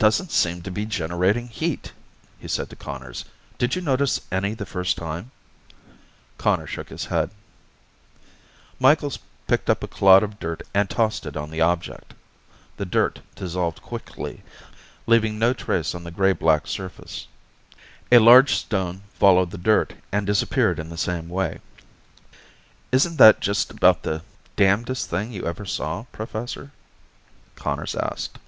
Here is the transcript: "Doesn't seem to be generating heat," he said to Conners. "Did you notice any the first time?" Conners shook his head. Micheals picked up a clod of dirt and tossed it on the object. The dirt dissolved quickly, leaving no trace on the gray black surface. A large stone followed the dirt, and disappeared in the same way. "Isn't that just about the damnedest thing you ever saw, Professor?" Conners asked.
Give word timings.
"Doesn't 0.00 0.30
seem 0.30 0.62
to 0.62 0.70
be 0.70 0.84
generating 0.84 1.48
heat," 1.48 1.92
he 2.40 2.46
said 2.48 2.70
to 2.70 2.76
Conners. 2.76 3.24
"Did 3.56 3.74
you 3.76 3.82
notice 3.82 4.20
any 4.32 4.54
the 4.54 4.66
first 4.66 4.96
time?" 4.96 5.30
Conners 6.38 6.70
shook 6.70 6.88
his 6.88 7.04
head. 7.06 7.30
Micheals 8.80 9.20
picked 9.48 9.70
up 9.70 9.82
a 9.82 9.88
clod 9.88 10.22
of 10.24 10.38
dirt 10.40 10.62
and 10.74 10.90
tossed 10.90 11.24
it 11.26 11.36
on 11.36 11.50
the 11.50 11.60
object. 11.60 12.14
The 12.78 12.84
dirt 12.84 13.20
dissolved 13.36 13.82
quickly, 13.82 14.42
leaving 15.06 15.38
no 15.38 15.52
trace 15.52 15.94
on 15.94 16.02
the 16.02 16.12
gray 16.12 16.32
black 16.32 16.66
surface. 16.66 17.26
A 18.10 18.18
large 18.18 18.54
stone 18.56 19.02
followed 19.18 19.50
the 19.52 19.58
dirt, 19.58 19.94
and 20.12 20.26
disappeared 20.26 20.78
in 20.78 20.88
the 20.90 20.98
same 20.98 21.28
way. 21.28 21.60
"Isn't 22.92 23.16
that 23.18 23.40
just 23.40 23.70
about 23.70 24.02
the 24.02 24.22
damnedest 24.56 25.08
thing 25.10 25.32
you 25.32 25.46
ever 25.46 25.64
saw, 25.64 26.04
Professor?" 26.12 26.70
Conners 27.56 27.94
asked. 27.96 28.38